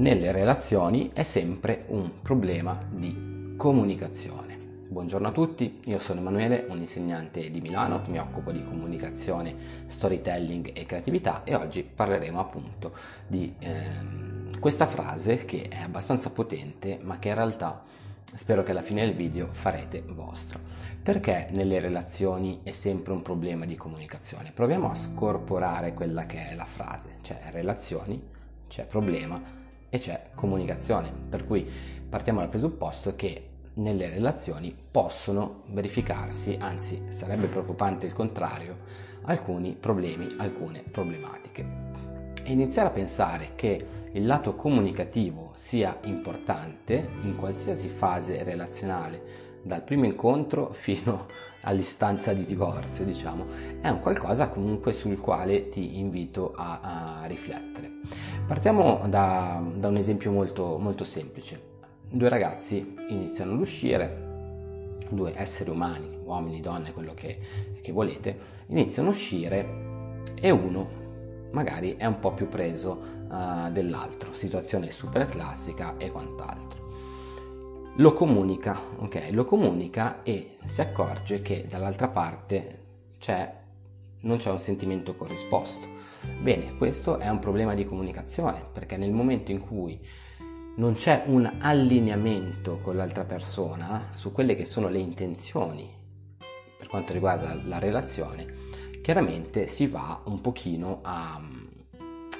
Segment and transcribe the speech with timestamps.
[0.00, 4.56] nelle relazioni è sempre un problema di comunicazione.
[4.88, 9.54] Buongiorno a tutti, io sono Emanuele, un insegnante di Milano, mi occupo di comunicazione,
[9.88, 12.94] storytelling e creatività e oggi parleremo appunto
[13.26, 17.82] di eh, questa frase che è abbastanza potente ma che in realtà
[18.32, 20.58] spero che alla fine del video farete vostro.
[21.02, 24.50] Perché nelle relazioni è sempre un problema di comunicazione?
[24.50, 29.58] Proviamo a scorporare quella che è la frase, cioè relazioni, c'è problema
[29.90, 31.12] e c'è comunicazione.
[31.28, 31.68] Per cui
[32.08, 38.78] partiamo dal presupposto che nelle relazioni possono verificarsi, anzi sarebbe preoccupante il contrario,
[39.22, 41.66] alcuni problemi, alcune problematiche.
[42.42, 49.82] E iniziare a pensare che il lato comunicativo sia importante in qualsiasi fase relazionale, dal
[49.82, 51.26] primo incontro fino
[51.62, 53.46] all'istanza di divorzio, diciamo,
[53.80, 57.90] è un qualcosa comunque sul quale ti invito a, a riflettere.
[58.46, 61.68] Partiamo da, da un esempio molto, molto semplice.
[62.08, 64.28] Due ragazzi iniziano ad uscire,
[65.10, 67.38] due esseri umani, uomini, donne, quello che,
[67.80, 69.88] che volete, iniziano a uscire
[70.34, 70.98] e uno
[71.52, 76.89] magari è un po' più preso uh, dell'altro, situazione super classica e quant'altro.
[78.00, 79.28] Lo comunica, ok?
[79.32, 82.78] Lo comunica e si accorge che dall'altra parte
[83.18, 83.54] c'è,
[84.20, 85.86] non c'è un sentimento corrisposto.
[86.40, 90.00] Bene, questo è un problema di comunicazione perché nel momento in cui
[90.76, 95.86] non c'è un allineamento con l'altra persona su quelle che sono le intenzioni
[96.78, 98.46] per quanto riguarda la relazione,
[99.02, 101.38] chiaramente si va un pochino a,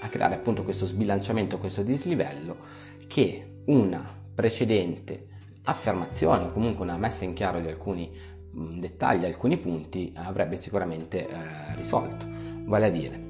[0.00, 2.58] a creare appunto questo sbilanciamento, questo dislivello
[3.06, 5.28] che una precedente
[5.66, 8.10] affermazione o comunque una messa in chiaro di alcuni
[8.50, 12.26] mh, dettagli, alcuni punti avrebbe sicuramente eh, risolto.
[12.64, 13.20] Vale a dire,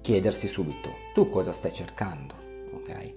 [0.00, 2.34] chiedersi subito, tu cosa stai cercando?
[2.72, 3.14] Ok?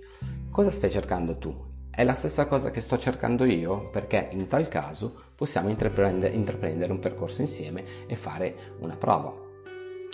[0.52, 1.68] Cosa stai cercando tu?
[1.90, 6.92] È la stessa cosa che sto cercando io perché in tal caso possiamo intraprendere, intraprendere
[6.92, 9.48] un percorso insieme e fare una prova.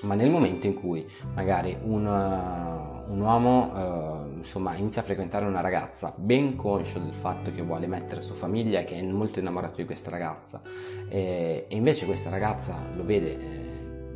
[0.03, 5.45] Ma nel momento in cui magari un, uh, un uomo uh, insomma, inizia a frequentare
[5.45, 9.39] una ragazza ben conscio del fatto che vuole mettere sua famiglia e che è molto
[9.39, 10.61] innamorato di questa ragazza.
[11.09, 13.75] E, e invece questa ragazza lo vede eh,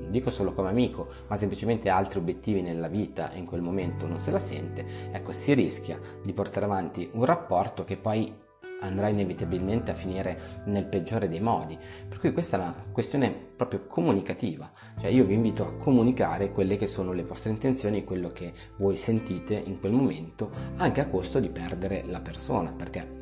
[0.10, 4.08] dico solo come amico, ma semplicemente ha altri obiettivi nella vita e in quel momento
[4.08, 8.34] non se la sente, ecco, si rischia di portare avanti un rapporto che poi
[8.82, 11.78] andrà inevitabilmente a finire nel peggiore dei modi.
[12.08, 16.78] Per cui questa è una questione proprio comunicativa, cioè io vi invito a comunicare quelle
[16.78, 21.40] che sono le vostre intenzioni, quello che voi sentite in quel momento, anche a costo
[21.40, 23.18] di perdere la persona, perché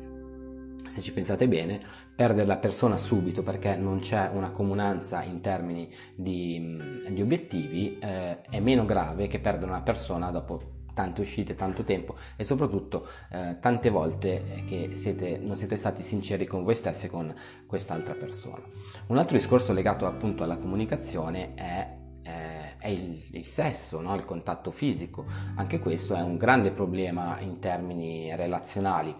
[0.88, 1.80] se ci pensate bene,
[2.14, 8.40] perdere la persona subito perché non c'è una comunanza in termini di, di obiettivi eh,
[8.40, 13.58] è meno grave che perdere una persona dopo tante uscite, tanto tempo e soprattutto eh,
[13.60, 17.32] tante volte che siete, non siete stati sinceri con voi stessi e con
[17.68, 18.64] quest'altra persona.
[19.06, 24.14] Un altro discorso legato appunto alla comunicazione è eh, è il, il sesso, no?
[24.16, 25.24] il contatto fisico.
[25.54, 29.14] Anche questo è un grande problema in termini relazionali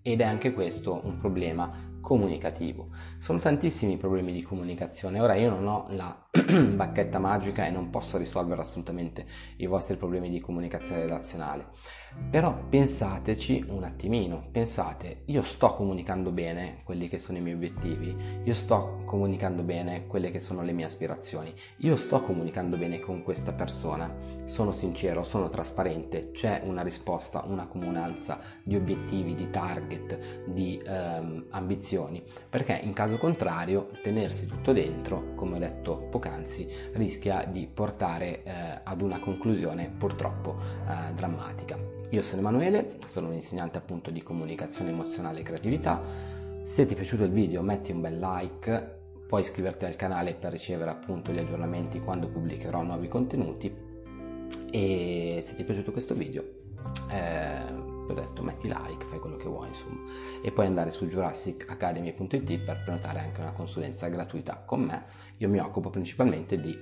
[0.00, 2.88] ed è anche questo un problema comunicativo.
[3.18, 5.20] Sono tantissimi i problemi di comunicazione.
[5.20, 6.27] Ora io non ho la
[6.74, 9.26] bacchetta magica e non posso risolvere assolutamente
[9.56, 11.66] i vostri problemi di comunicazione relazionale.
[12.30, 18.16] Però pensateci un attimino, pensate, io sto comunicando bene quelli che sono i miei obiettivi,
[18.42, 23.22] io sto comunicando bene quelle che sono le mie aspirazioni, io sto comunicando bene con
[23.22, 24.10] questa persona,
[24.46, 31.46] sono sincero, sono trasparente, c'è una risposta, una comunanza di obiettivi, di target, di ehm,
[31.50, 36.37] ambizioni, perché in caso contrario tenersi tutto dentro, come ho detto poc'anzi,
[36.92, 40.56] rischia di portare eh, ad una conclusione purtroppo
[40.86, 41.78] eh, drammatica.
[42.10, 46.00] Io sono Emanuele, sono un insegnante appunto di comunicazione emozionale e creatività.
[46.62, 48.96] Se ti è piaciuto il video metti un bel like,
[49.26, 53.86] puoi iscriverti al canale per ricevere appunto gli aggiornamenti quando pubblicherò nuovi contenuti
[54.70, 56.42] e se ti è piaciuto questo video
[57.10, 60.00] eh, ho detto metti like, fai quello che vuoi insomma
[60.42, 65.04] e puoi andare su jurassicacademy.it per prenotare anche una consulenza gratuita con me
[65.38, 66.76] io mi occupo principalmente di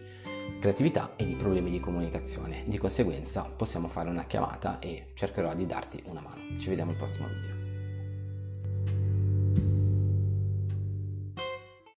[0.60, 2.64] creatività e di problemi di comunicazione.
[2.66, 6.58] Di conseguenza possiamo fare una chiamata e cercherò di darti una mano.
[6.58, 7.55] Ci vediamo al prossimo video.